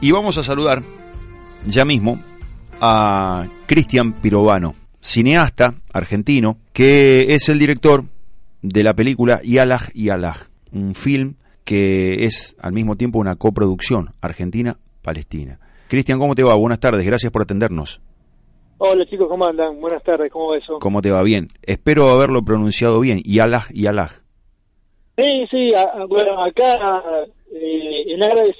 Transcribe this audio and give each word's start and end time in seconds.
Y 0.00 0.12
vamos 0.12 0.36
a 0.36 0.42
saludar 0.42 0.82
ya 1.66 1.84
mismo 1.86 2.18
a 2.80 3.46
Cristian 3.66 4.12
Pirovano, 4.12 4.74
cineasta 5.00 5.74
argentino, 5.92 6.58
que 6.74 7.34
es 7.34 7.48
el 7.48 7.58
director 7.58 8.04
de 8.60 8.82
la 8.82 8.94
película 8.94 9.40
Yalah 9.42 9.88
Yalah, 9.94 10.36
un 10.72 10.94
film 10.94 11.36
que 11.64 12.26
es 12.26 12.54
al 12.60 12.72
mismo 12.72 12.96
tiempo 12.96 13.18
una 13.18 13.36
coproducción 13.36 14.10
argentina-palestina. 14.20 15.58
Cristian, 15.88 16.18
¿cómo 16.18 16.34
te 16.34 16.42
va? 16.42 16.54
Buenas 16.54 16.78
tardes, 16.78 17.04
gracias 17.04 17.32
por 17.32 17.42
atendernos. 17.42 18.00
Hola 18.78 19.06
chicos, 19.06 19.26
¿cómo 19.28 19.46
andan? 19.46 19.80
Buenas 19.80 20.02
tardes, 20.02 20.30
¿cómo 20.30 20.50
va 20.50 20.58
eso? 20.58 20.78
¿Cómo 20.78 21.00
te 21.00 21.10
va? 21.10 21.22
Bien. 21.22 21.48
Espero 21.62 22.10
haberlo 22.10 22.44
pronunciado 22.44 23.00
bien. 23.00 23.22
Yalah 23.24 23.64
Yalah. 23.72 24.10
Sí, 25.16 25.46
sí, 25.50 25.70
bueno, 26.10 26.44
acá 26.44 27.02
eh, 27.50 28.04
en 28.12 28.22
árabe 28.22 28.54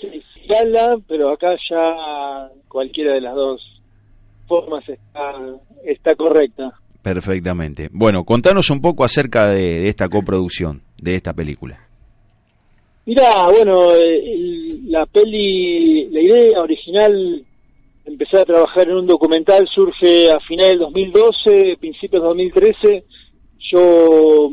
es 0.48 0.58
Yala, 0.72 0.98
pero 1.06 1.30
acá 1.30 1.56
ya 1.68 2.50
cualquiera 2.68 3.14
de 3.14 3.20
las 3.20 3.34
dos 3.34 3.82
formas 4.46 4.88
está, 4.88 5.34
está 5.84 6.14
correcta. 6.14 6.72
Perfectamente. 7.02 7.88
Bueno, 7.92 8.24
contanos 8.24 8.68
un 8.70 8.80
poco 8.80 9.04
acerca 9.04 9.48
de, 9.50 9.88
esta 9.88 10.08
coproducción, 10.08 10.82
de 10.98 11.14
esta 11.14 11.32
película. 11.32 11.78
Mira, 13.04 13.46
bueno, 13.46 13.94
eh, 13.94 14.80
la 14.88 15.06
peli, 15.06 16.08
la 16.10 16.20
idea 16.20 16.60
original, 16.60 17.44
empezar 18.04 18.40
a 18.40 18.44
trabajar 18.44 18.88
en 18.88 18.96
un 18.96 19.06
documental 19.06 19.68
surge 19.68 20.32
a 20.32 20.40
finales 20.40 20.72
del 20.72 20.80
2012, 20.80 21.76
principios 21.78 22.22
de 22.22 22.28
2013. 22.28 23.04
Yo, 23.60 24.50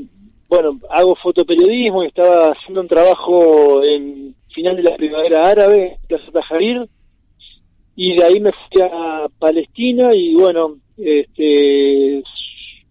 bueno, 0.48 0.80
hago 0.92 1.16
fotoperiodismo 1.16 2.04
y 2.04 2.08
estaba 2.08 2.52
haciendo 2.52 2.82
un 2.82 2.88
trabajo 2.88 3.84
en 3.84 4.23
final 4.54 4.76
de 4.76 4.84
la 4.84 4.96
primavera 4.96 5.48
árabe, 5.48 5.98
Plaza 6.08 6.32
Tajarir, 6.32 6.88
y 7.96 8.16
de 8.16 8.24
ahí 8.24 8.40
me 8.40 8.52
fui 8.52 8.82
a 8.82 9.28
Palestina 9.40 10.14
y 10.14 10.34
bueno, 10.36 10.78
este, 10.98 12.24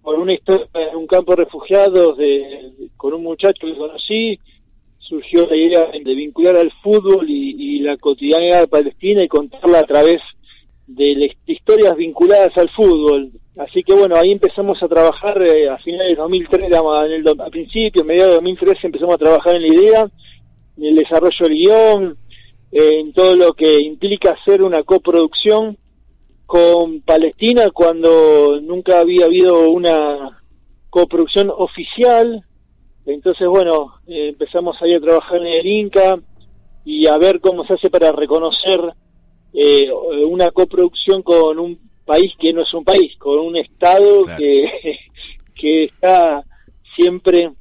por 0.03 0.19
una 0.19 0.33
historia 0.33 0.67
en 0.75 0.97
un 0.97 1.07
campo 1.07 1.35
de 1.35 1.45
refugiados 1.45 2.17
de, 2.19 2.73
con 2.97 3.15
un 3.15 3.23
muchacho 3.23 3.67
que 3.67 3.77
conocí, 3.77 4.39
surgió 4.99 5.47
la 5.47 5.57
idea 5.57 5.87
de 5.93 6.15
vincular 6.15 6.57
al 6.57 6.73
fútbol 6.83 7.27
y, 7.29 7.81
la 7.81 7.97
cotidianidad 7.97 8.61
de 8.61 8.69
Palestina 8.69 9.25
y 9.25 9.29
contarla 9.29 9.81
a 9.81 9.87
través 9.87 10.23
de, 10.87 11.35
historias 11.47 11.97
vinculadas 11.97 12.57
al 12.57 12.71
fútbol. 12.71 13.31
Así 13.57 13.83
que 13.83 13.93
bueno, 13.93 14.17
ahí 14.17 14.31
empezamos 14.31 14.83
a 14.83 14.89
trabajar 14.89 15.43
eh, 15.43 15.69
a 15.69 15.77
finales 15.79 16.17
de 16.17 16.23
2003, 16.23 16.63
en 16.63 17.13
el, 17.13 17.29
a 17.29 17.51
principios, 17.51 18.07
mediados 18.07 18.31
de 18.31 18.35
2013 18.37 18.87
empezamos 18.87 19.15
a 19.17 19.19
trabajar 19.19 19.57
en 19.57 19.63
la 19.63 19.69
idea, 19.69 20.11
en 20.77 20.85
el 20.85 20.97
desarrollo 20.97 21.47
del 21.47 21.55
guion, 21.55 22.19
en 22.71 23.13
todo 23.13 23.37
lo 23.37 23.53
que 23.53 23.79
implica 23.81 24.33
hacer 24.33 24.63
una 24.63 24.83
coproducción 24.83 25.77
con 26.47 27.01
Palestina 27.01 27.71
cuando 27.71 28.61
nunca 28.61 29.01
había 29.01 29.27
habido 29.27 29.71
una 29.71 30.43
coproducción 30.91 31.51
oficial. 31.55 32.45
Entonces, 33.07 33.49
bueno, 33.49 33.95
eh, 34.07 34.29
empezamos 34.29 34.77
ahí 34.81 34.95
a 34.95 35.01
trabajar 35.01 35.41
en 35.41 35.47
el 35.47 35.67
Inca 35.67 36.19
y 36.85 37.07
a 37.07 37.17
ver 37.17 37.41
cómo 37.41 37.65
se 37.67 37.75
hace 37.75 37.91
para 37.91 38.13
reconocer 38.13 38.81
eh, 39.53 39.91
una 40.27 40.51
coproducción 40.51 41.23
con 41.23 41.59
un 41.59 41.79
país 42.05 42.35
que 42.39 42.53
no 42.53 42.63
es 42.63 42.75
un 42.75 42.85
país, 42.85 43.17
con 43.19 43.39
un 43.39 43.57
Estado 43.57 44.27
que, 44.37 44.99
que 45.55 45.85
está 45.85 46.45
siempre 46.95 47.53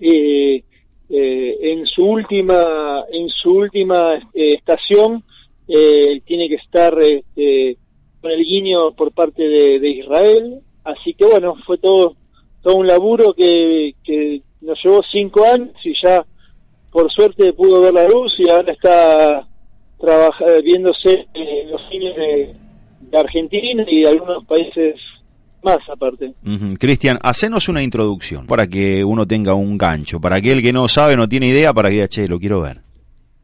eh, 0.00 0.64
eh, 1.14 1.58
en 1.60 1.84
su 1.84 2.06
última 2.06 3.04
en 3.12 3.28
su 3.28 3.54
última 3.54 4.14
eh, 4.32 4.54
estación 4.54 5.22
eh, 5.68 6.22
tiene 6.24 6.48
que 6.48 6.54
estar 6.54 6.98
este, 6.98 7.76
con 8.22 8.30
el 8.30 8.42
guiño 8.42 8.92
por 8.92 9.12
parte 9.12 9.46
de, 9.46 9.90
Israel. 9.90 10.62
Así 10.84 11.12
que 11.12 11.26
bueno 11.26 11.54
fue 11.66 11.76
todo 11.76 12.16
todo 12.62 12.76
un 12.76 12.86
laburo 12.86 13.34
que, 13.34 13.94
que 14.02 14.40
nos 14.62 14.82
llevó 14.82 15.02
cinco 15.02 15.44
años 15.44 15.74
y 15.84 15.92
ya 15.92 16.24
por 16.90 17.12
suerte 17.12 17.52
pudo 17.52 17.82
ver 17.82 17.92
la 17.92 18.08
luz 18.08 18.40
y 18.40 18.48
ahora 18.48 18.72
está 18.72 19.46
viéndose 20.64 21.26
en 21.34 21.70
los 21.70 21.82
cines 21.90 22.16
de, 22.16 22.54
de 23.00 23.18
Argentina 23.18 23.84
y 23.86 24.00
de 24.00 24.08
algunos 24.08 24.46
países 24.46 24.94
más 25.62 25.78
aparte. 25.88 26.32
Cristian, 26.78 27.18
hacenos 27.22 27.68
una 27.68 27.82
introducción 27.82 28.46
para 28.46 28.66
que 28.66 29.04
uno 29.04 29.26
tenga 29.26 29.54
un 29.54 29.78
gancho, 29.78 30.20
para 30.20 30.36
aquel 30.36 30.62
que 30.62 30.72
no 30.72 30.88
sabe, 30.88 31.16
no 31.16 31.28
tiene 31.28 31.48
idea, 31.48 31.72
para 31.72 31.88
que 31.88 31.94
diga, 31.94 32.08
che, 32.08 32.28
lo 32.28 32.38
quiero 32.38 32.60
ver. 32.60 32.80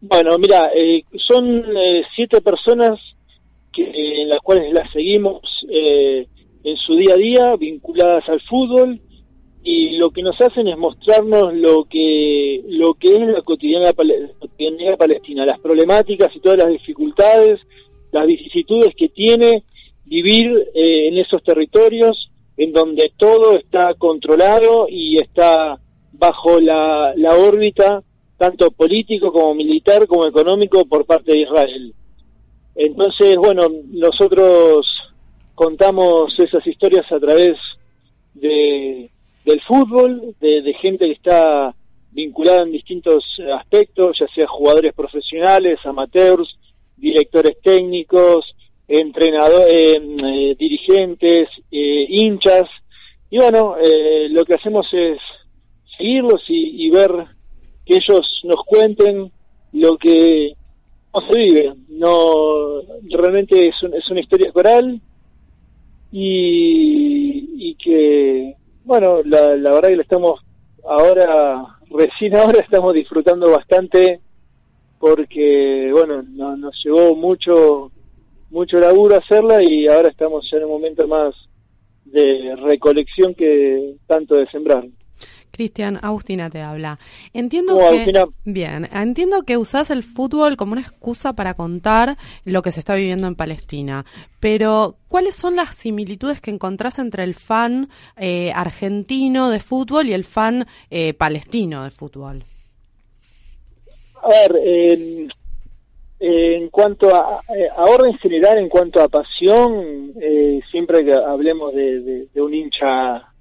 Bueno, 0.00 0.38
mira, 0.38 0.70
eh, 0.74 1.02
son 1.16 1.64
eh, 1.76 2.02
siete 2.14 2.40
personas 2.40 2.98
que, 3.72 3.82
en 4.22 4.28
las 4.28 4.40
cuales 4.40 4.72
las 4.72 4.90
seguimos 4.92 5.66
eh, 5.70 6.26
en 6.62 6.76
su 6.76 6.94
día 6.94 7.14
a 7.14 7.16
día, 7.16 7.56
vinculadas 7.56 8.28
al 8.28 8.40
fútbol, 8.42 9.00
y 9.64 9.96
lo 9.98 10.10
que 10.10 10.22
nos 10.22 10.40
hacen 10.40 10.68
es 10.68 10.78
mostrarnos 10.78 11.52
lo 11.54 11.84
que, 11.84 12.62
lo 12.68 12.94
que 12.94 13.16
es 13.16 13.28
la 13.28 13.42
cotidianidad, 13.42 13.94
la 13.98 14.32
cotidianidad 14.38 14.96
palestina, 14.96 15.44
las 15.44 15.58
problemáticas 15.58 16.34
y 16.34 16.40
todas 16.40 16.58
las 16.58 16.68
dificultades, 16.68 17.60
las 18.12 18.26
vicisitudes 18.26 18.94
que 18.96 19.08
tiene 19.08 19.64
vivir 20.08 20.70
eh, 20.74 21.08
en 21.08 21.18
esos 21.18 21.42
territorios 21.42 22.30
en 22.56 22.72
donde 22.72 23.12
todo 23.16 23.56
está 23.56 23.94
controlado 23.94 24.86
y 24.88 25.18
está 25.18 25.78
bajo 26.12 26.58
la, 26.60 27.14
órbita 27.38 28.02
tanto 28.36 28.70
político 28.70 29.32
como 29.32 29.54
militar 29.54 30.06
como 30.06 30.26
económico 30.26 30.84
por 30.86 31.04
parte 31.04 31.32
de 31.32 31.38
Israel. 31.38 31.94
Entonces, 32.74 33.36
bueno, 33.36 33.68
nosotros 33.90 35.12
contamos 35.54 36.38
esas 36.38 36.66
historias 36.66 37.10
a 37.12 37.20
través 37.20 37.58
de, 38.34 39.10
del 39.44 39.60
fútbol, 39.62 40.34
de, 40.40 40.62
de 40.62 40.74
gente 40.74 41.06
que 41.06 41.12
está 41.12 41.74
vinculada 42.10 42.62
en 42.62 42.72
distintos 42.72 43.40
aspectos, 43.54 44.18
ya 44.18 44.28
sea 44.28 44.46
jugadores 44.46 44.92
profesionales, 44.94 45.78
amateurs, 45.84 46.58
directores 46.96 47.56
técnicos, 47.62 48.54
entrenadores, 48.88 50.00
eh, 50.00 50.56
dirigentes, 50.58 51.48
eh, 51.70 52.06
hinchas, 52.08 52.68
y 53.30 53.36
bueno, 53.36 53.76
eh, 53.78 54.28
lo 54.30 54.44
que 54.46 54.54
hacemos 54.54 54.92
es 54.94 55.18
seguirlos 55.96 56.44
y, 56.48 56.88
ver 56.90 57.10
que 57.84 57.96
ellos 57.96 58.40
nos 58.44 58.64
cuenten 58.64 59.30
lo 59.72 59.98
que 59.98 60.54
no 61.12 61.20
se 61.20 61.36
vive. 61.36 61.74
No, 61.88 62.80
realmente 63.10 63.68
es, 63.68 63.76
es 63.82 64.10
una 64.10 64.20
historia 64.20 64.50
coral 64.52 65.00
y, 66.10 67.50
y 67.58 67.74
que, 67.74 68.54
bueno, 68.84 69.22
la, 69.24 69.56
la 69.56 69.72
verdad 69.72 69.90
que 69.90 69.96
la 69.96 70.02
estamos 70.02 70.40
ahora, 70.88 71.78
recién 71.90 72.34
ahora 72.36 72.60
estamos 72.60 72.94
disfrutando 72.94 73.50
bastante 73.50 74.20
porque, 74.98 75.90
bueno, 75.92 76.22
nos 76.22 76.82
llevó 76.82 77.14
mucho 77.14 77.92
mucho 78.50 78.78
laburo 78.78 79.16
hacerla 79.16 79.62
y 79.62 79.86
ahora 79.86 80.08
estamos 80.08 80.48
ya 80.50 80.58
en 80.58 80.64
un 80.64 80.70
momento 80.70 81.06
más 81.06 81.34
de 82.04 82.56
recolección 82.56 83.34
que 83.34 83.94
tanto 84.06 84.36
de 84.36 84.46
sembrar. 84.48 84.84
Cristian, 85.50 85.98
Agustina 86.02 86.50
te 86.50 86.60
habla. 86.60 86.98
Entiendo 87.32 87.78
que 87.78 88.26
bien, 88.44 88.88
entiendo 88.92 89.42
que 89.42 89.56
usás 89.56 89.90
el 89.90 90.04
fútbol 90.04 90.56
como 90.56 90.72
una 90.72 90.82
excusa 90.82 91.32
para 91.32 91.54
contar 91.54 92.16
lo 92.44 92.62
que 92.62 92.70
se 92.70 92.80
está 92.80 92.94
viviendo 92.94 93.26
en 93.26 93.34
Palestina, 93.34 94.04
pero 94.40 94.96
¿cuáles 95.08 95.34
son 95.34 95.56
las 95.56 95.74
similitudes 95.74 96.40
que 96.40 96.52
encontrás 96.52 96.98
entre 96.98 97.24
el 97.24 97.34
fan 97.34 97.88
eh, 98.16 98.52
argentino 98.54 99.50
de 99.50 99.58
fútbol 99.58 100.08
y 100.08 100.12
el 100.12 100.24
fan 100.24 100.66
eh, 100.90 101.12
palestino 101.14 101.82
de 101.82 101.90
fútbol? 101.90 102.44
A 104.22 104.28
ver, 104.28 104.60
eh, 104.64 105.28
en 106.20 106.68
cuanto 106.70 107.14
a, 107.14 107.42
eh, 107.54 107.68
orden 107.76 108.18
general, 108.18 108.58
en 108.58 108.68
cuanto 108.68 109.00
a 109.00 109.08
pasión, 109.08 110.12
eh, 110.20 110.60
siempre 110.70 111.04
que 111.04 111.12
hablemos 111.12 111.74
de, 111.74 112.28
un 112.36 112.54
hincha 112.54 113.32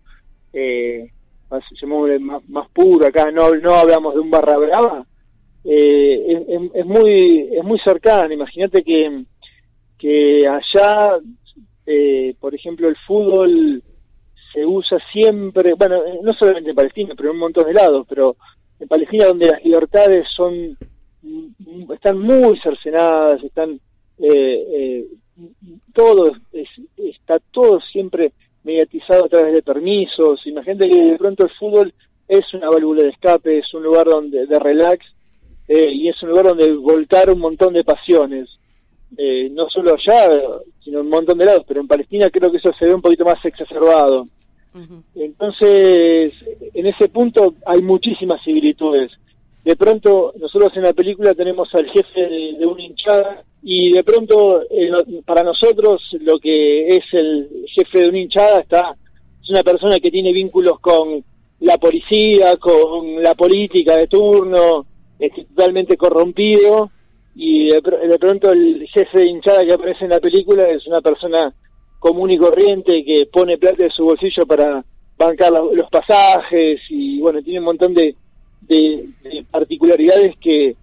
eh, 0.54 1.10
más, 1.50 1.64
más, 2.48 2.70
puro 2.70 3.08
acá, 3.08 3.32
no, 3.32 3.56
no 3.56 3.76
hablamos 3.76 4.14
de 4.14 4.20
un 4.20 4.30
barra 4.30 4.58
brava, 4.58 5.06
eh, 5.64 6.70
es, 6.74 6.86
muy 6.86 7.50
es 7.52 7.64
muy 7.64 7.80
cercano. 7.80 8.34
Imagínate 8.34 8.84
que, 8.84 9.24
que 9.98 10.48
allá, 10.48 11.18
por 12.40 12.54
ejemplo, 12.54 12.88
el 12.88 12.96
fútbol 13.08 13.82
se 14.54 14.66
usa 14.66 15.00
siempre, 15.12 15.74
bueno, 15.74 16.02
no 16.22 16.34
solamente 16.34 16.70
en 16.70 16.76
Palestina, 16.76 17.14
pero 17.18 17.30
en 17.30 17.36
un 17.36 17.42
montón 17.42 17.66
de 17.66 17.74
lados, 17.74 18.06
pero 18.08 18.38
en 18.80 18.88
Palestina 18.88 19.26
donde 19.26 19.48
las 19.48 19.64
libertades 19.64 20.28
son 20.30 20.78
están 21.94 22.20
muy 22.20 22.58
cercenadas, 22.58 23.44
están 23.44 23.80
eh, 24.20 24.68
eh, 24.74 25.08
todo 25.94 26.32
está 26.98 27.40
todo 27.52 27.80
siempre 27.80 28.32
mediatizado 28.64 29.26
a 29.26 29.30
través 29.30 29.54
de 29.54 29.62
permisos. 29.62 30.46
Imagínate 30.48 30.90
que 30.90 31.12
de 31.12 31.18
pronto 31.18 31.44
el 31.44 31.52
fútbol 31.52 31.94
es 32.28 32.54
una 32.54 32.70
válvula 32.70 33.04
de 33.04 33.10
escape, 33.10 33.60
es 33.60 33.74
un 33.74 33.84
lugar 33.84 34.08
donde 34.08 34.46
de 34.46 34.60
relax 34.60 35.06
eh, 35.68 35.90
y 35.92 36.10
es 36.10 36.22
un 36.24 36.30
lugar 36.30 36.46
donde 36.46 36.74
volcar 36.76 37.30
un 37.30 37.40
montón 37.40 37.74
de 37.74 37.84
pasiones. 37.84 38.50
eh, 39.18 39.50
no 39.52 39.70
solo 39.70 39.94
allá, 39.94 40.38
sino 40.84 41.00
en 41.00 41.06
un 41.06 41.12
montón 41.12 41.38
de 41.38 41.46
lados, 41.46 41.64
pero 41.66 41.80
en 41.80 41.88
Palestina 41.88 42.30
creo 42.30 42.52
que 42.52 42.58
eso 42.58 42.74
se 42.78 42.86
ve 42.86 42.94
un 42.94 43.02
poquito 43.02 43.24
más 43.24 43.44
exacerbado. 43.46 44.28
Entonces, 45.16 46.34
en 46.74 46.86
ese 46.86 47.08
punto 47.10 47.56
hay 47.66 47.82
muchísimas 47.82 48.44
similitudes. 48.44 49.12
De 49.68 49.76
pronto, 49.76 50.34
nosotros 50.40 50.72
en 50.78 50.84
la 50.84 50.94
película 50.94 51.34
tenemos 51.34 51.76
al 51.76 51.90
jefe 51.90 52.26
de, 52.58 52.66
una 52.66 52.82
hinchada 52.82 53.44
y 53.62 53.92
de 53.92 54.02
pronto, 54.02 54.62
eh, 54.70 54.90
para 55.26 55.44
nosotros, 55.44 56.16
lo 56.22 56.40
que 56.40 56.96
es 56.96 57.04
el 57.12 57.66
jefe 57.68 58.00
de 58.00 58.08
una 58.08 58.18
hinchada 58.18 58.62
está 58.62 58.96
es 59.44 59.50
una 59.50 59.64
persona 59.64 60.00
que 60.00 60.10
tiene 60.10 60.32
vínculos 60.32 60.80
con 60.80 61.22
la 61.60 61.78
policía, 61.78 62.56
con 62.56 63.22
la 63.22 63.36
política 63.36 63.98
de 63.98 64.08
turno, 64.08 64.86
es 65.20 65.34
totalmente 65.34 65.98
corrompido 65.98 66.90
y 67.36 67.68
de, 67.68 67.82
pronto 67.82 68.54
el 68.54 68.88
jefe 68.88 69.20
de 69.20 69.26
hinchada 69.26 69.66
que 69.66 69.74
aparece 69.74 70.06
en 70.06 70.12
la 70.12 70.22
película 70.22 70.66
es 70.70 70.88
una 70.88 71.02
persona 71.02 71.54
común 72.00 72.32
y 72.32 72.38
corriente 72.38 73.04
que 73.04 73.26
pone 73.26 73.58
plata 73.58 73.84
de 73.84 73.90
su 73.90 74.06
bolsillo 74.06 74.46
para 74.46 74.86
bancar 75.18 75.52
los 75.52 75.90
pasajes 75.90 76.80
y 76.90 77.20
bueno, 77.20 77.42
tiene 77.42 77.60
un 77.60 77.66
montón 77.66 77.94
de, 77.94 78.16
de, 78.62 79.10
particularidades 79.52 80.36
que, 80.42 80.76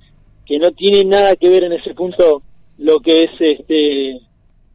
que 0.47 0.59
no 0.59 0.71
tienen 0.73 1.11
nada 1.11 1.37
que 1.37 1.49
ver 1.49 1.65
en 1.65 1.73
ese 1.73 1.95
punto 1.95 2.43
lo 2.79 3.01
que 3.01 3.25
es 3.25 3.31
este 3.41 4.21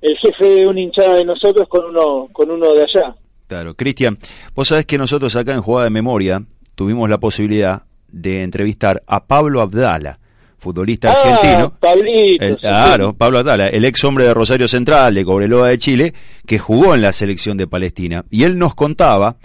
el 0.01 0.17
jefe 0.17 0.45
de 0.45 0.67
una 0.67 0.79
hinchada 0.79 1.15
de 1.15 1.25
nosotros 1.25 1.67
con 1.67 1.85
uno 1.85 2.27
con 2.31 2.49
uno 2.49 2.73
de 2.73 2.83
allá. 2.83 3.15
Claro, 3.47 3.73
Cristian, 3.73 4.17
vos 4.55 4.67
sabés 4.67 4.85
que 4.85 4.97
nosotros 4.97 5.35
acá 5.35 5.53
en 5.53 5.61
Jugada 5.61 5.85
de 5.85 5.89
Memoria 5.89 6.41
tuvimos 6.75 7.09
la 7.09 7.17
posibilidad 7.17 7.83
de 8.07 8.43
entrevistar 8.43 9.01
a 9.07 9.25
Pablo 9.25 9.61
Abdala, 9.61 10.19
futbolista 10.57 11.11
ah, 11.11 11.33
argentino. 11.33 11.73
Pablito, 11.79 12.57
claro, 12.57 13.13
Pablo 13.13 13.39
Abdala, 13.39 13.67
el 13.67 13.85
ex 13.85 14.03
hombre 14.03 14.25
de 14.25 14.33
Rosario 14.33 14.67
Central, 14.67 15.15
de 15.15 15.25
Cobreloa 15.25 15.69
de 15.69 15.79
Chile, 15.79 16.13
que 16.45 16.59
jugó 16.59 16.95
en 16.95 17.01
la 17.01 17.11
selección 17.11 17.57
de 17.57 17.67
Palestina. 17.67 18.23
Y 18.29 18.43
él 18.43 18.57
nos 18.57 18.75
contaba 18.75 19.37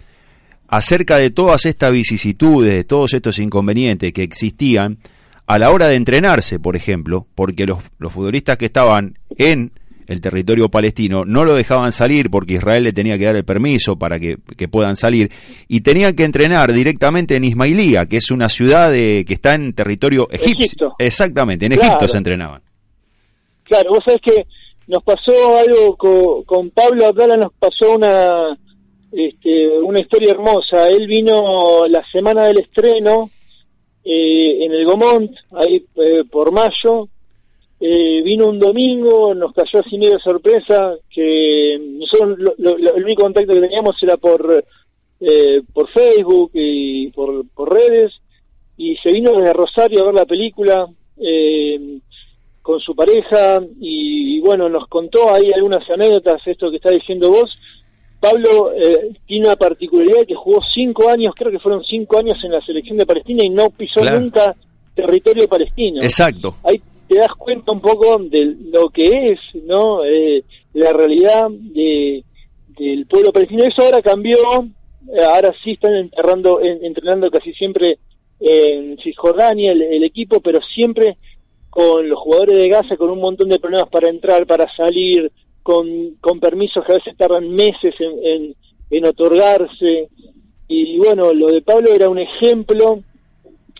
acerca 0.77 1.19
de 1.19 1.31
todas 1.31 1.67
estas 1.67 1.93
vicisitudes, 1.93 2.73
de 2.73 2.85
todos 2.85 3.15
estos 3.15 3.39
inconvenientes 3.39 4.13
que 4.13 4.23
existían 4.23 4.99
a 5.47 5.59
la 5.59 5.71
hora 5.71 5.89
de 5.89 5.97
entrenarse, 5.97 6.59
por 6.59 6.77
ejemplo, 6.77 7.27
porque 7.35 7.67
los, 7.67 7.79
los 7.99 8.13
futbolistas 8.13 8.57
que 8.57 8.67
estaban 8.67 9.19
en 9.37 9.73
el 10.07 10.21
territorio 10.21 10.69
palestino, 10.69 11.25
no 11.25 11.45
lo 11.45 11.55
dejaban 11.55 11.93
salir 11.93 12.31
porque 12.31 12.55
Israel 12.55 12.85
le 12.85 12.93
tenía 12.93 13.17
que 13.19 13.25
dar 13.25 13.37
el 13.37 13.45
permiso 13.45 13.97
para 13.97 14.19
que, 14.19 14.37
puedan 14.69 14.97
salir, 14.97 15.31
y 15.69 15.81
tenían 15.81 16.15
que 16.15 16.25
entrenar 16.25 16.73
directamente 16.73 17.37
en 17.37 17.45
Ismailía, 17.45 18.07
que 18.07 18.17
es 18.19 18.31
una 18.31 18.49
ciudad 18.49 18.91
de, 18.91 19.25
que 19.27 19.35
está 19.35 19.55
en 19.55 19.73
territorio 19.75 20.29
egipcio. 20.31 20.95
Exactamente, 20.99 21.67
en 21.67 21.73
Egipto 21.73 22.09
se 22.09 22.19
entrenaban. 22.19 22.63
Claro, 23.65 23.91
vos 23.91 24.05
sabés 24.05 24.21
que 24.23 24.47
nos 24.87 25.03
pasó 25.03 25.33
algo 25.59 25.97
con, 26.45 26.71
Pablo 26.71 27.07
Abdala, 27.07 27.37
nos 27.37 27.53
pasó 27.55 27.95
una, 27.95 28.57
este, 29.17 29.69
una 29.81 30.01
historia 30.01 30.33
hermosa. 30.33 30.89
Él 30.89 31.07
vino 31.07 31.87
la 31.89 32.05
semana 32.11 32.45
del 32.45 32.59
estreno 32.59 33.31
eh, 34.05 34.65
en 34.65 34.73
el 34.73 34.85
Gomont, 34.85 35.33
ahí 35.53 35.85
eh, 35.97 36.25
por 36.31 36.53
mayo, 36.53 37.09
eh, 37.87 38.23
vino 38.25 38.49
un 38.49 38.59
domingo, 38.59 39.35
nos 39.35 39.53
cayó 39.53 39.81
así 39.81 39.99
medio 39.99 40.19
sorpresa, 40.19 40.95
que 41.11 41.79
nosotros 41.99 42.55
el 42.59 43.05
único 43.05 43.25
contacto 43.25 43.53
que 43.53 43.61
teníamos 43.61 44.03
era 44.03 44.17
por, 44.17 44.65
eh, 45.21 45.63
por 45.73 45.91
Facebook 45.91 46.51
y 46.55 47.09
por, 47.09 47.45
redes, 47.69 48.13
y 48.77 48.97
se 48.97 49.13
vino 49.13 49.33
desde 49.33 49.53
Rosario 49.53 50.01
a 50.01 50.07
ver 50.07 50.15
la 50.15 50.25
película 50.25 50.87
eh, 51.19 51.99
con 52.63 52.81
su 52.81 52.95
pareja, 52.97 53.63
y, 53.79 54.41
bueno, 54.41 54.69
nos 54.69 54.87
contó 54.87 55.35
ahí 55.35 55.53
algunas 55.53 55.89
anécdotas, 55.91 56.41
esto 56.47 56.71
que 56.71 56.77
está 56.77 56.91
diciendo 56.91 57.31
vos. 57.31 57.59
Pablo 58.31 58.73
tiene 59.27 59.47
una 59.47 59.57
particularidad 59.57 60.27
que 60.27 60.35
jugó 60.35 60.63
cinco 60.63 61.09
años, 61.09 61.35
creo 61.37 61.51
que 61.51 61.59
fueron 61.59 61.85
cinco 61.85 62.19
años 62.19 62.43
en 62.45 62.53
la 62.53 62.61
selección 62.63 62.97
de 62.97 63.05
Palestina 63.07 63.45
y 63.45 63.51
no 63.51 63.71
pisó 63.71 64.03
nunca 64.03 64.57
territorio 64.95 65.49
palestino. 65.49 66.03
Exacto. 66.03 66.57
Te 67.09 67.17
das 67.17 67.35
cuenta 67.37 67.73
un 67.73 67.81
poco 67.81 68.19
de 68.19 68.57
lo 68.73 68.89
que 68.89 69.33
es 69.33 69.41
no 69.67 70.05
eh, 70.05 70.43
la 70.73 70.93
realidad 70.93 71.49
de, 71.51 72.25
del 72.79 73.07
pueblo 73.07 73.33
palestino. 73.33 73.65
Eso 73.65 73.83
ahora 73.83 74.01
cambió 74.01 74.39
eh, 75.13 75.23
ahora 75.23 75.53
sí 75.63 75.73
están 75.73 75.95
enterrando, 75.97 76.61
entrenando 76.63 77.31
casi 77.31 77.53
siempre 77.53 77.99
en 78.41 78.97
Cisjordania 78.99 79.73
el, 79.73 80.03
equipo 80.03 80.41
pero 80.41 80.61
siempre 80.63 81.17
con 81.71 82.09
los 82.09 82.19
jugadores 82.19 82.57
de 82.57 82.69
Gaza 82.69 82.97
con 82.97 83.11
un 83.11 83.21
montón 83.21 83.49
de 83.49 83.59
problemas 83.59 83.89
para 83.89 84.09
entrar 84.09 84.47
para 84.47 84.67
salir 84.75 85.31
con, 85.65 86.15
con 86.21 86.39
permisos 86.39 86.85
que 86.85 86.93
a 86.93 86.97
veces 86.97 87.17
tardan 87.17 87.51
meses 87.51 87.95
en, 87.99 88.55
en, 88.91 89.05
otorgarse 89.05 90.09
y 90.69 90.99
bueno 90.99 91.35
lo 91.35 91.49
de 91.49 91.63
Pablo 91.63 91.89
era 91.93 92.09
un 92.09 92.19
ejemplo 92.19 93.03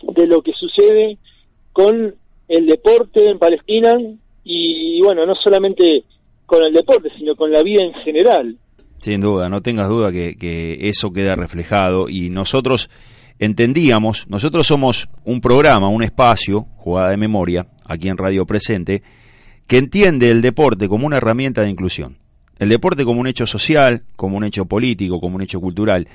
de 0.01 0.27
lo 0.27 0.41
que 0.41 0.51
sucede 0.51 1.17
con 1.71 2.13
el 2.49 2.65
deporte 2.65 3.29
en 3.29 3.39
Palestina 3.39 3.97
y 4.43 5.01
bueno, 5.01 5.25
no 5.25 5.33
solamente 5.33 6.03
con 6.45 6.63
el 6.63 6.73
deporte, 6.73 7.09
sino 7.17 7.35
con 7.35 7.51
la 7.51 7.63
vida 7.63 7.81
en 7.81 7.93
general. 7.95 8.57
Sin 8.99 9.19
duda, 9.19 9.49
no 9.49 9.61
tengas 9.61 9.89
duda 9.89 10.11
que, 10.11 10.35
que 10.35 10.87
eso 10.89 11.11
queda 11.11 11.35
reflejado 11.35 12.09
y 12.09 12.29
nosotros 12.29 12.89
entendíamos, 13.39 14.27
nosotros 14.29 14.65
somos 14.65 15.09
un 15.25 15.41
programa, 15.41 15.89
un 15.89 16.03
espacio, 16.03 16.67
jugada 16.77 17.09
de 17.09 17.17
memoria, 17.17 17.67
aquí 17.85 18.07
en 18.07 18.17
Radio 18.17 18.45
Presente, 18.45 19.03
que 19.67 19.77
entiende 19.77 20.29
el 20.29 20.41
deporte 20.41 20.87
como 20.87 21.07
una 21.07 21.17
herramienta 21.17 21.61
de 21.61 21.69
inclusión. 21.69 22.17
El 22.59 22.69
deporte 22.69 23.03
como 23.03 23.19
un 23.19 23.27
hecho 23.27 23.45
social, 23.45 24.03
como 24.15 24.37
un 24.37 24.45
hecho 24.45 24.65
político, 24.65 25.19
como 25.19 25.35
un 25.35 25.41
hecho 25.41 25.59
cultural. 25.59 26.07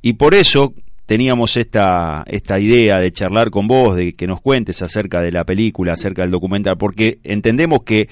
Y 0.00 0.12
por 0.14 0.34
eso 0.34 0.74
teníamos 1.06 1.56
esta, 1.56 2.22
esta 2.26 2.60
idea 2.60 2.98
de 2.98 3.10
charlar 3.10 3.50
con 3.50 3.66
vos, 3.66 3.96
de 3.96 4.14
que 4.14 4.26
nos 4.26 4.40
cuentes 4.40 4.82
acerca 4.82 5.20
de 5.20 5.32
la 5.32 5.44
película, 5.44 5.94
acerca 5.94 6.22
del 6.22 6.30
documental, 6.30 6.76
porque 6.76 7.18
entendemos 7.24 7.82
que 7.82 8.08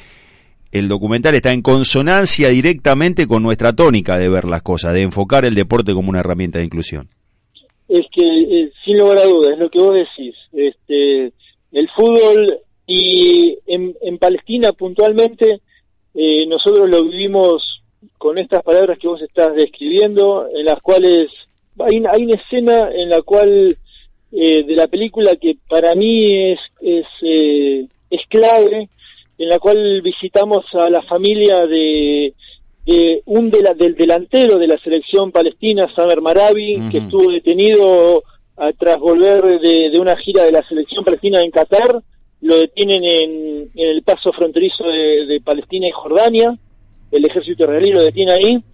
el 0.72 0.88
documental 0.88 1.34
está 1.34 1.52
en 1.52 1.62
consonancia 1.62 2.48
directamente 2.48 3.26
con 3.26 3.42
nuestra 3.42 3.72
tónica 3.72 4.18
de 4.18 4.28
ver 4.28 4.44
las 4.44 4.62
cosas, 4.62 4.94
de 4.94 5.02
enfocar 5.02 5.44
el 5.44 5.54
deporte 5.54 5.92
como 5.92 6.10
una 6.10 6.20
herramienta 6.20 6.58
de 6.58 6.64
inclusión. 6.64 7.08
Es 7.88 8.06
que, 8.10 8.22
eh, 8.22 8.72
sin 8.84 8.98
lugar 8.98 9.18
a 9.18 9.24
dudas, 9.24 9.52
es 9.52 9.58
lo 9.58 9.70
que 9.70 9.78
vos 9.78 9.94
decís. 9.94 10.34
Este, 10.52 11.32
el 11.72 11.88
fútbol 11.94 12.58
y 12.86 13.58
en, 13.66 13.96
en 14.00 14.18
Palestina 14.18 14.72
puntualmente, 14.72 15.60
eh, 16.14 16.46
nosotros 16.46 16.88
lo 16.88 17.04
vivimos 17.04 17.82
con 18.16 18.38
estas 18.38 18.62
palabras 18.62 18.98
que 18.98 19.08
vos 19.08 19.20
estás 19.20 19.54
describiendo, 19.54 20.48
en 20.54 20.64
las 20.64 20.80
cuales 20.80 21.28
hay, 21.80 22.02
hay 22.08 22.24
una 22.24 22.36
escena 22.36 22.90
en 22.94 23.10
la 23.10 23.22
cual 23.22 23.76
eh, 24.32 24.62
de 24.62 24.76
la 24.76 24.86
película 24.86 25.34
que 25.36 25.56
para 25.68 25.94
mí 25.94 26.52
es 26.52 26.60
es, 26.80 27.06
eh, 27.22 27.86
es 28.10 28.26
clave 28.28 28.88
en 29.38 29.48
la 29.48 29.58
cual 29.58 30.00
visitamos 30.02 30.72
a 30.74 30.88
la 30.88 31.02
familia 31.02 31.66
de, 31.66 32.34
de 32.86 33.22
un 33.26 33.50
de 33.50 33.62
la, 33.62 33.74
del 33.74 33.94
delantero 33.94 34.58
de 34.58 34.68
la 34.68 34.78
selección 34.78 35.32
palestina 35.32 35.92
Samer 35.94 36.22
Marabi 36.22 36.88
que 36.90 36.98
estuvo 36.98 37.30
detenido 37.30 38.22
tras 38.78 38.98
volver 38.98 39.60
de, 39.60 39.90
de, 39.90 39.98
una 39.98 40.16
gira 40.16 40.44
de 40.44 40.52
la 40.52 40.66
selección 40.66 41.04
palestina 41.04 41.42
en 41.42 41.50
Qatar 41.50 42.02
lo 42.46 42.58
detienen 42.58 43.04
en, 43.04 43.70
en 43.74 43.88
el 43.88 44.02
paso 44.02 44.32
fronterizo 44.32 44.84
de, 44.84 45.40
Palestina 45.44 45.88
y 45.88 45.90
Jordania 45.90 46.56
el 47.10 47.24
ejército 47.24 47.64
israelí 47.64 47.92
lo 47.92 48.02
detiene 48.02 48.32
ahí 48.32 48.64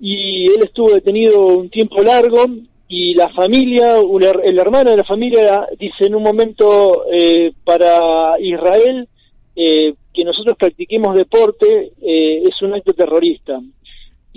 y 0.00 0.46
él 0.46 0.62
estuvo 0.62 0.92
detenido 0.92 1.46
un 1.46 1.68
tiempo 1.70 2.02
largo 2.02 2.46
y 2.88 3.14
la 3.14 3.28
familia, 3.30 3.96
el 4.44 4.58
hermano 4.58 4.90
de 4.90 4.96
la 4.96 5.04
familia 5.04 5.66
dice 5.78 6.06
en 6.06 6.14
un 6.14 6.22
momento 6.22 7.04
eh, 7.12 7.52
para 7.62 8.40
Israel 8.40 9.06
eh, 9.54 9.94
que 10.14 10.24
nosotros 10.24 10.56
practiquemos 10.56 11.14
deporte 11.14 11.92
eh, 12.00 12.42
es 12.48 12.62
un 12.62 12.74
acto 12.74 12.94
terrorista. 12.94 13.60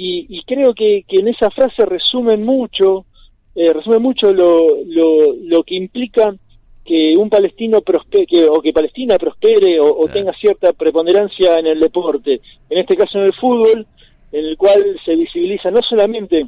Y, 0.04 0.42
creo 0.48 0.74
que, 0.74 1.06
en 1.10 1.28
esa 1.28 1.52
frase 1.52 1.86
resumen 1.86 2.44
mucho, 2.44 3.06
resume 3.54 4.00
mucho 4.00 4.34
lo, 4.34 4.78
lo, 4.84 5.36
lo, 5.44 5.62
que 5.62 5.76
implica 5.76 6.36
que 6.84 7.16
un 7.16 7.30
palestino 7.30 7.82
prospere, 7.82 8.50
o 8.50 8.62
que 8.62 8.74
Palestina 8.74 9.18
prospere 9.18 9.80
o 9.80 10.08
tenga 10.08 10.34
cierta 10.34 10.74
preponderancia 10.74 11.60
en 11.60 11.68
el 11.68 11.80
deporte, 11.80 12.42
en 12.70 12.78
este 12.78 12.98
caso 12.98 13.20
en 13.20 13.26
el 13.26 13.34
fútbol, 13.34 13.86
en 14.32 14.46
el 14.46 14.58
cual 14.58 15.00
se 15.04 15.16
visibiliza 15.16 15.70
no 15.72 15.82
solamente 15.82 16.48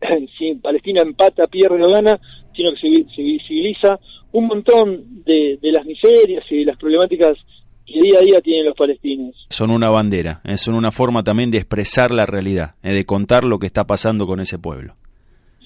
si 0.38 0.54
Palestina 0.56 1.02
empata, 1.02 1.46
pierde 1.46 1.82
o 1.82 1.90
gana, 1.90 2.20
sino 2.54 2.72
que 2.72 2.76
se, 2.78 3.22
visibiliza 3.22 3.98
un 4.32 4.46
montón 4.46 5.24
de, 5.24 5.58
las 5.62 5.84
miserias 5.84 6.44
y 6.50 6.58
de 6.58 6.64
las 6.66 6.76
problemáticas 6.76 7.38
que 7.86 8.00
día 8.00 8.18
a 8.18 8.22
día 8.22 8.40
tienen 8.40 8.66
los 8.66 8.76
palestinos. 8.76 9.46
Son 9.48 9.70
una 9.70 9.88
bandera, 9.88 10.42
eh, 10.44 10.58
son 10.58 10.74
una 10.74 10.90
forma 10.90 11.22
también 11.22 11.50
de 11.50 11.58
expresar 11.58 12.10
la 12.10 12.26
realidad, 12.26 12.74
eh, 12.82 12.92
de 12.92 13.04
contar 13.04 13.44
lo 13.44 13.58
que 13.58 13.66
está 13.66 13.86
pasando 13.86 14.26
con 14.26 14.40
ese 14.40 14.58
pueblo. 14.58 14.94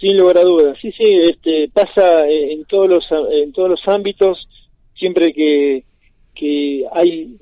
Sin 0.03 0.17
lugar 0.17 0.39
a 0.39 0.43
dudas, 0.43 0.77
sí, 0.83 0.91
sí, 0.91 1.15
este, 1.15 1.69
pasa 1.73 2.27
eh, 2.27 2.55
en 2.55 2.65
todos 2.65 2.89
los 2.89 3.09
en 3.31 3.53
todos 3.53 3.71
los 3.71 3.87
ámbitos, 3.87 4.49
siempre 4.95 5.33
que, 5.33 5.85
que 6.35 6.85
hay 6.93 7.39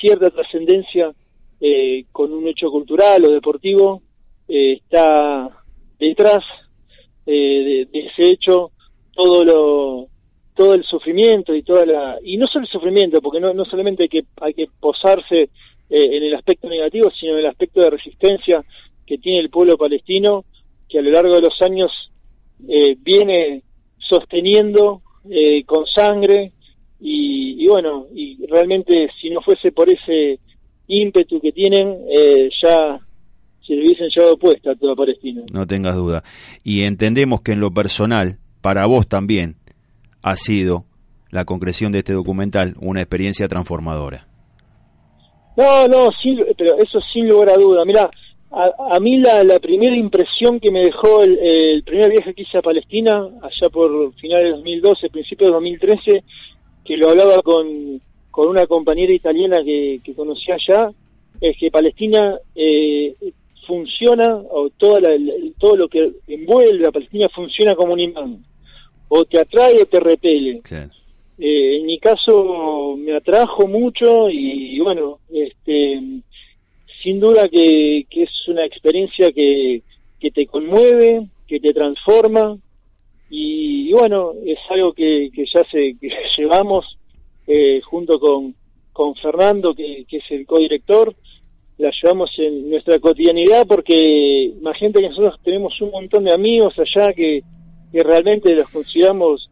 cierta 0.00 0.30
trascendencia 0.30 1.12
eh, 1.60 2.06
con 2.10 2.32
un 2.32 2.48
hecho 2.48 2.70
cultural 2.70 3.26
o 3.26 3.30
deportivo, 3.30 4.00
eh, 4.48 4.80
está 4.80 5.50
detrás 5.98 6.46
de, 7.26 7.86
ese 7.92 8.30
hecho 8.30 8.70
todo 9.12 9.44
lo 9.44 10.08
todo 10.54 10.72
el 10.72 10.84
sufrimiento 10.84 11.54
y 11.54 11.62
toda 11.62 11.84
la 11.84 12.18
y 12.24 12.38
no 12.38 12.46
solo 12.46 12.64
el 12.64 12.70
sufrimiento 12.70 13.20
porque 13.20 13.38
no, 13.38 13.52
no 13.52 13.66
solamente 13.66 14.04
hay 14.04 14.08
que 14.08 14.24
hay 14.40 14.54
que 14.54 14.66
posarse 14.80 15.50
en 15.90 16.22
el 16.22 16.34
aspecto 16.34 16.70
negativo 16.70 17.10
sino 17.10 17.32
en 17.32 17.40
el 17.40 17.46
aspecto 17.46 17.82
de 17.82 17.90
resistencia 17.90 18.64
que 19.06 19.18
tiene 19.18 19.40
el 19.40 19.50
pueblo 19.50 19.76
palestino 19.76 20.46
que 20.92 20.98
a 20.98 21.02
lo 21.02 21.10
largo 21.10 21.34
de 21.34 21.40
los 21.40 21.62
años 21.62 22.12
viene 23.00 23.62
sosteniendo 23.98 25.00
con 25.66 25.86
sangre 25.86 26.52
y, 27.04 27.66
bueno, 27.66 28.06
y 28.14 28.46
realmente 28.46 29.10
si 29.20 29.28
no 29.30 29.40
fuese 29.40 29.72
por 29.72 29.90
ese 29.90 30.38
ímpetu 30.86 31.40
que 31.40 31.50
tienen, 31.50 31.98
eh, 32.08 32.48
ya 32.60 33.00
se 33.66 33.74
le 33.74 33.82
hubiesen 33.82 34.08
llevado 34.08 34.36
puesta 34.36 34.70
a 34.70 34.76
toda 34.76 34.94
Palestina. 34.94 35.42
No 35.52 35.66
tengas 35.66 35.96
duda. 35.96 36.22
Y 36.62 36.84
entendemos 36.84 37.42
que 37.42 37.52
en 37.52 37.60
lo 37.60 37.72
personal, 37.72 38.38
para 38.60 38.86
vos 38.86 39.08
también, 39.08 39.56
ha 40.22 40.36
sido 40.36 40.84
la 41.30 41.44
concreción 41.44 41.90
de 41.90 41.98
este 41.98 42.12
documental 42.12 42.76
una 42.80 43.00
experiencia 43.00 43.48
transformadora. 43.48 44.28
No, 45.56 45.88
no, 45.88 46.10
sí, 46.12 46.38
pero 46.56 46.78
eso 46.78 47.00
sin 47.00 47.28
lugar 47.28 47.50
a 47.50 47.56
duda. 47.56 47.84
Mira, 47.84 48.08
a, 48.52 49.00
mí 49.00 49.18
la, 49.18 49.42
la, 49.44 49.58
primera 49.58 49.96
impresión 49.96 50.60
que 50.60 50.70
me 50.70 50.84
dejó 50.84 51.22
el, 51.22 51.38
el, 51.38 51.82
primer 51.82 52.10
viaje 52.10 52.34
que 52.34 52.42
hice 52.42 52.58
a 52.58 52.62
Palestina, 52.62 53.28
allá 53.42 53.68
por 53.70 54.12
finales 54.14 54.44
de 54.44 54.50
2012, 54.50 55.10
principios 55.10 55.48
de 55.48 55.54
2013, 55.54 56.24
que 56.84 56.96
lo 56.96 57.10
hablaba 57.10 57.42
con, 57.42 58.00
con 58.30 58.48
una 58.48 58.66
compañera 58.66 59.12
italiana 59.12 59.62
que, 59.64 60.00
que 60.04 60.14
conocía 60.14 60.54
allá, 60.54 60.90
es 61.40 61.56
que 61.56 61.70
Palestina 61.70 62.38
eh, 62.54 63.14
funciona, 63.66 64.36
o 64.36 64.70
toda 64.70 65.00
todo 65.58 65.76
lo 65.76 65.88
que 65.88 66.12
envuelve 66.28 66.86
a 66.86 66.92
Palestina 66.92 67.28
funciona 67.28 67.74
como 67.74 67.92
un 67.92 68.00
imán, 68.00 68.44
o 69.08 69.24
te 69.24 69.38
atrae 69.38 69.82
o 69.82 69.86
te 69.86 70.00
repele. 70.00 70.62
Eh, 71.38 71.76
en 71.78 71.86
mi 71.86 71.98
caso 71.98 72.96
me 72.98 73.16
atrajo 73.16 73.66
mucho 73.66 74.30
y, 74.30 74.78
bueno, 74.80 75.18
este, 75.32 76.00
sin 77.02 77.20
duda 77.20 77.48
que, 77.48 78.06
que 78.08 78.24
es 78.24 78.48
una 78.48 78.64
experiencia 78.64 79.32
que, 79.32 79.82
que 80.20 80.30
te 80.30 80.46
conmueve, 80.46 81.26
que 81.46 81.58
te 81.58 81.74
transforma, 81.74 82.56
y, 83.34 83.90
bueno, 83.94 84.34
es 84.44 84.58
algo 84.68 84.92
que, 84.92 85.30
ya 85.34 85.64
se, 85.64 85.96
que 85.98 86.10
llevamos 86.36 86.98
eh, 87.46 87.80
junto 87.82 88.20
con, 88.20 88.54
con 88.92 89.14
Fernando, 89.16 89.74
que, 89.74 90.04
es 90.08 90.30
el 90.30 90.44
codirector, 90.44 91.16
la 91.78 91.90
llevamos 91.90 92.38
en 92.38 92.68
nuestra 92.68 92.98
cotidianidad 92.98 93.66
porque 93.66 94.52
imagínate 94.54 95.00
que 95.00 95.08
nosotros 95.08 95.40
tenemos 95.42 95.80
un 95.80 95.90
montón 95.90 96.24
de 96.24 96.32
amigos 96.32 96.78
allá 96.78 97.14
que, 97.14 97.42
que 97.90 98.02
realmente 98.02 98.54
los 98.54 98.68
consideramos 98.68 99.50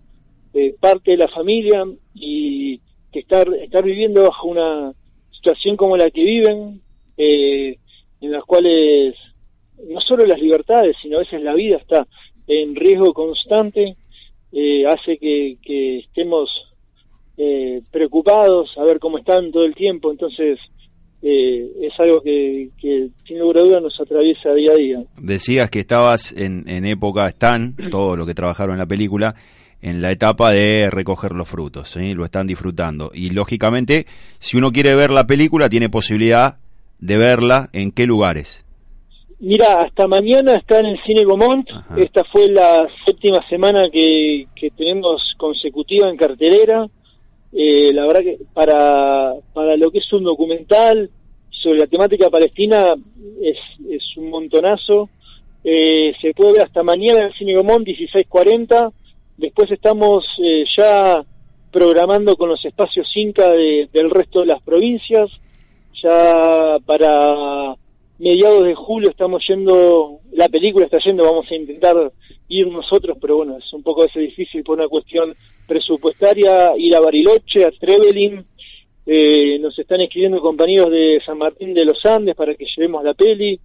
eh, 0.53 0.75
parte 0.79 1.13
de 1.13 1.17
la 1.17 1.29
familia 1.29 1.87
y 2.15 2.79
que 3.11 3.21
estar, 3.21 3.53
estar 3.55 3.83
viviendo 3.83 4.25
bajo 4.25 4.47
una 4.47 4.93
situación 5.31 5.77
como 5.77 5.97
la 5.97 6.11
que 6.11 6.23
viven, 6.23 6.83
eh, 7.23 7.77
en 8.23 8.33
las 8.33 8.45
cuales 8.45 9.15
no 9.89 10.01
solo 10.01 10.25
las 10.25 10.41
libertades, 10.41 10.97
sino 11.03 11.17
a 11.17 11.21
veces 11.21 11.43
la 11.43 11.53
vida 11.53 11.77
está 11.77 12.07
en 12.47 12.75
riesgo 12.75 13.13
constante 13.13 13.97
eh, 14.53 14.87
hace 14.87 15.19
que, 15.19 15.99
estemos 15.99 16.73
eh, 17.37 17.83
preocupados 17.91 18.77
a 18.79 18.85
ver 18.85 18.99
cómo 18.99 19.19
están 19.19 19.53
todo 19.53 19.65
el 19.65 19.75
tiempo, 19.75 20.11
entonces 20.11 20.59
eh, 21.23 21.71
es 21.83 22.01
algo 22.01 22.23
que, 22.23 22.71
sin 23.27 23.39
lugar 23.39 23.59
a 23.59 23.61
duda 23.61 23.81
nos 23.81 24.01
atraviesa 24.01 24.55
día 24.55 24.73
a 24.73 24.77
día. 24.77 25.05
Decías 25.19 25.71
que 25.71 25.81
estabas 25.81 26.33
en, 26.33 26.67
época, 26.87 27.29
están, 27.29 27.77
todo 27.91 28.17
lo 28.17 28.25
que 28.25 28.35
trabajaron 28.35 28.75
en 28.75 28.81
la 28.81 28.87
película, 28.87 29.35
en 29.83 30.03
la 30.03 30.11
etapa 30.11 30.51
de 30.53 30.91
recoger 30.91 31.33
los 31.33 31.49
frutos, 31.49 31.97
lo 31.97 32.25
están 32.25 32.47
disfrutando. 32.47 33.13
Y 33.15 33.31
lógicamente, 33.31 34.07
si 34.39 34.57
uno 34.57 34.73
quiere 34.73 34.95
ver 34.95 35.11
la 35.11 35.27
película, 35.27 35.69
tiene 35.69 35.89
posibilidad 35.89 36.59
de 37.01 37.19
verla 37.19 37.71
en 37.73 37.93
qué 37.93 38.07
lugares. 38.07 38.65
Mira, 39.39 39.83
hasta 39.83 40.07
mañana 40.07 40.57
está 40.57 40.81
en 40.81 40.87
el 40.87 41.03
Cine 41.03 41.25
Gomont. 41.25 41.67
Esta 41.97 42.25
fue 42.25 42.49
la 42.49 42.87
séptima 43.07 43.47
semana 43.49 43.89
que, 43.91 44.47
tenemos 44.77 45.35
consecutiva 45.39 46.11
en 46.11 46.17
cartelera. 46.17 46.87
Eh, 47.53 47.91
la 47.95 48.07
verdad 48.07 48.21
que 48.21 48.39
para, 48.53 49.33
para 49.55 49.77
lo 49.77 49.91
que 49.91 49.99
es 49.99 50.13
un 50.13 50.25
documental 50.25 51.11
sobre 51.49 51.81
la 51.81 51.87
temática 51.87 52.29
palestina 52.29 52.95
es, 53.43 53.59
es 53.89 54.17
un 54.19 54.29
montonazo. 54.29 55.09
Eh, 55.65 56.15
se 56.21 56.33
puede 56.35 56.53
ver 56.53 56.63
hasta 56.63 56.83
mañana 56.83 57.21
en 57.21 57.27
el 57.27 57.35
Cine 57.35 57.55
Gomont 57.55 57.87
16.40. 57.87 58.93
Después 59.39 59.71
estamos 59.71 60.39
eh, 60.43 60.65
ya 60.77 61.25
programando 61.71 62.37
con 62.37 62.51
los 62.51 62.65
espacios 62.65 63.11
Inca 63.17 63.49
del 63.51 64.11
resto 64.11 64.41
de 64.41 64.47
las 64.47 64.63
provincias. 64.63 65.31
Ya 66.03 66.79
para 66.87 67.77
mediados 68.19 68.65
de 68.65 68.75
julio 68.75 69.11
estamos 69.11 69.47
yendo, 69.47 70.21
la 70.33 70.49
película 70.49 70.85
está 70.85 70.99
yendo, 70.99 71.25
vamos 71.25 71.51
a 71.51 71.55
intentar 71.55 72.13
ir 72.49 72.67
nosotros, 72.69 73.17
pero 73.21 73.37
bueno, 73.37 73.59
es 73.59 73.73
un 73.73 73.83
poco 73.83 74.07
difícil 74.15 74.63
por 74.63 74.79
una 74.79 74.89
cuestión 74.89 75.35
presupuestaria, 75.67 76.77
ir 76.77 76.95
a 76.97 77.01
Bariloche, 77.01 77.65
a 77.65 77.71
Trevelin, 77.71 78.45
eh, 79.07 79.59
nos 79.61 79.79
están 79.79 80.01
escribiendo 80.01 80.41
compañeros 80.41 80.91
de 80.91 81.21
San 81.25 81.39
Martín 81.39 81.75
de 81.75 81.85
los 81.85 82.05
Andes 82.07 82.35
para 82.35 82.55
que 82.55 82.67
llevemos 82.67 83.03
la 83.03 83.15
peli. 83.15 83.59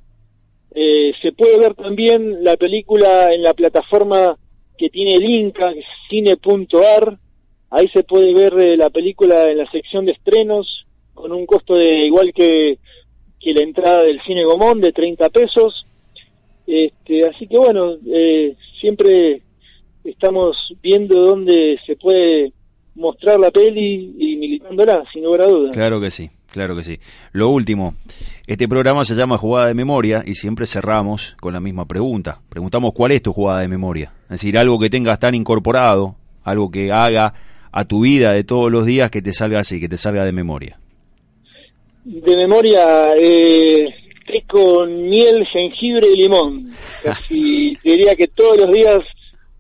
Eh, 0.74 1.14
se 1.22 1.32
puede 1.34 1.60
ver 1.60 1.76
también 1.76 2.44
la 2.44 2.58
película 2.58 3.34
en 3.34 3.44
la 3.44 3.54
plataforma 3.54 4.38
que 4.78 4.90
tiene 4.90 5.16
el 5.16 5.26
Inca, 5.26 5.74
cine.ar. 6.10 7.20
Ahí 7.70 7.88
se 7.90 8.04
puede 8.04 8.34
ver 8.34 8.58
eh, 8.58 8.78
la 8.78 8.90
película 8.90 9.52
en 9.52 9.60
la 9.60 9.70
sección 9.70 10.06
de 10.06 10.14
estrenos, 10.14 10.85
con 11.16 11.32
un 11.32 11.48
costo 11.48 11.74
de 11.76 12.06
igual 12.06 12.32
que 12.32 12.78
que 13.46 13.54
la 13.54 13.62
entrada 13.62 14.02
del 14.02 14.20
cine 14.22 14.44
Gomón 14.44 14.82
de 14.82 14.92
30 14.92 15.30
pesos. 15.30 15.86
Este, 16.66 17.28
así 17.28 17.48
que 17.48 17.60
bueno, 17.60 17.94
eh, 18.08 18.56
siempre 18.82 19.44
estamos 20.04 20.74
viendo 20.82 21.22
dónde 21.22 21.80
se 21.86 21.96
puede 21.96 22.52
mostrar 22.96 23.40
la 23.40 23.52
peli 23.52 24.16
y 24.18 24.36
militándola, 24.38 25.04
sin 25.14 25.24
lugar 25.24 25.42
a 25.42 25.48
dudas. 25.48 25.74
Claro 25.74 26.02
que 26.02 26.10
sí, 26.10 26.32
claro 26.52 26.76
que 26.76 26.84
sí. 26.84 26.98
Lo 27.34 27.50
último, 27.50 27.94
este 28.48 28.68
programa 28.68 29.06
se 29.06 29.14
llama 29.14 29.38
Jugada 29.38 29.68
de 29.68 29.76
Memoria 29.76 30.24
y 30.26 30.34
siempre 30.34 30.66
cerramos 30.66 31.36
con 31.40 31.54
la 31.54 31.60
misma 31.60 31.86
pregunta. 31.86 32.42
Preguntamos 32.50 32.94
cuál 32.96 33.12
es 33.12 33.22
tu 33.22 33.32
jugada 33.32 33.60
de 33.60 33.68
memoria. 33.68 34.12
Es 34.24 34.42
decir, 34.42 34.58
algo 34.58 34.80
que 34.80 34.90
tengas 34.90 35.20
tan 35.20 35.36
incorporado, 35.36 36.16
algo 36.44 36.72
que 36.72 36.92
haga 36.92 37.36
a 37.72 37.86
tu 37.86 38.00
vida 38.00 38.32
de 38.32 38.44
todos 38.44 38.72
los 38.72 38.88
días 38.88 39.12
que 39.12 39.22
te 39.22 39.34
salga 39.34 39.60
así, 39.60 39.80
que 39.80 39.90
te 39.90 39.98
salga 39.98 40.26
de 40.26 40.32
memoria 40.32 40.80
de 42.06 42.38
memoria, 42.38 43.16
eh, 43.18 43.94
con 44.48 45.10
miel, 45.10 45.46
jengibre 45.46 46.08
y 46.14 46.18
limón. 46.18 46.72
Casi 47.04 47.78
diría 47.84 48.16
que 48.16 48.28
todos 48.28 48.58
los 48.58 48.72
días 48.72 49.00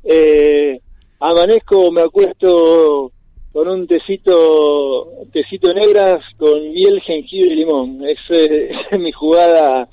eh, 0.03 0.79
amanezco, 1.19 1.91
me 1.91 2.01
acuesto 2.01 3.11
con 3.51 3.67
un 3.67 3.87
tecito, 3.87 5.11
tecito 5.31 5.73
negras 5.73 6.23
con 6.37 6.71
miel, 6.71 7.01
jengibre 7.01 7.53
y 7.53 7.55
limón. 7.55 8.01
Es, 8.07 8.99
mi 8.99 9.11
jugada 9.11 9.89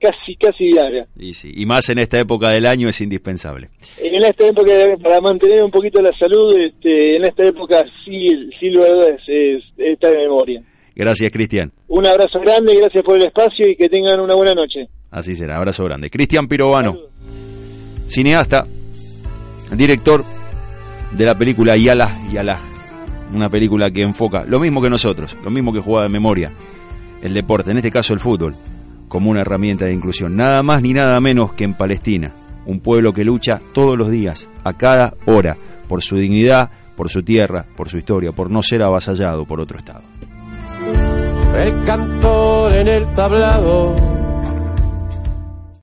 casi 0.00 0.34
casi 0.34 0.68
diaria. 0.68 1.06
Y 1.16 1.32
sí, 1.34 1.52
y 1.54 1.64
más 1.64 1.88
en 1.90 2.00
esta 2.00 2.18
época 2.18 2.50
del 2.50 2.66
año 2.66 2.88
es 2.88 3.00
indispensable. 3.00 3.70
En 3.98 4.24
esta 4.24 4.48
época 4.48 4.72
para 5.00 5.20
mantener 5.20 5.62
un 5.62 5.70
poquito 5.70 6.02
la 6.02 6.12
salud, 6.16 6.56
este, 6.58 7.16
en 7.16 7.24
esta 7.24 7.44
época 7.44 7.84
sí, 8.04 8.50
sí 8.58 8.70
lo 8.70 8.84
es, 8.84 9.20
es, 9.28 9.62
es 9.76 10.00
de 10.00 10.16
memoria. 10.16 10.62
Gracias, 10.94 11.32
Cristian. 11.32 11.72
Un 11.88 12.06
abrazo 12.06 12.40
grande, 12.40 12.76
gracias 12.76 13.02
por 13.02 13.16
el 13.16 13.26
espacio 13.26 13.68
y 13.68 13.76
que 13.76 13.88
tengan 13.88 14.20
una 14.20 14.34
buena 14.34 14.54
noche. 14.54 14.88
Así 15.10 15.34
será, 15.34 15.56
abrazo 15.56 15.84
grande. 15.84 16.10
Cristian 16.10 16.48
Pirovano, 16.48 16.96
cineasta, 18.06 18.64
director 19.74 20.24
de 21.12 21.24
la 21.24 21.34
película 21.34 21.76
Yala 21.76 22.18
Yala, 22.32 22.58
una 23.34 23.48
película 23.48 23.90
que 23.90 24.02
enfoca 24.02 24.44
lo 24.44 24.60
mismo 24.60 24.80
que 24.80 24.90
nosotros, 24.90 25.36
lo 25.42 25.50
mismo 25.50 25.72
que 25.72 25.80
juega 25.80 26.04
de 26.04 26.08
memoria, 26.08 26.50
el 27.22 27.34
deporte, 27.34 27.70
en 27.70 27.78
este 27.78 27.90
caso 27.90 28.12
el 28.12 28.20
fútbol, 28.20 28.54
como 29.08 29.30
una 29.30 29.42
herramienta 29.42 29.84
de 29.86 29.92
inclusión, 29.92 30.36
nada 30.36 30.62
más 30.62 30.82
ni 30.82 30.92
nada 30.92 31.20
menos 31.20 31.52
que 31.54 31.64
en 31.64 31.74
Palestina, 31.74 32.32
un 32.66 32.80
pueblo 32.80 33.12
que 33.12 33.24
lucha 33.24 33.60
todos 33.72 33.96
los 33.96 34.10
días, 34.10 34.48
a 34.64 34.72
cada 34.74 35.14
hora, 35.26 35.56
por 35.88 36.02
su 36.02 36.16
dignidad, 36.16 36.70
por 36.96 37.10
su 37.10 37.22
tierra, 37.22 37.66
por 37.76 37.88
su 37.88 37.98
historia, 37.98 38.32
por 38.32 38.50
no 38.50 38.62
ser 38.62 38.82
avasallado 38.82 39.44
por 39.44 39.60
otro 39.60 39.78
Estado 39.78 40.02
el 41.54 41.84
cantor 41.84 42.74
en 42.74 42.88
el 42.88 43.06
tablado 43.14 44.11